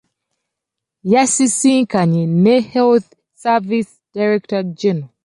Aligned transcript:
Yasisinkanye 1.13 2.23
ne 2.43 2.55
health 2.71 3.09
Services 3.43 3.89
Director-General. 4.15 5.09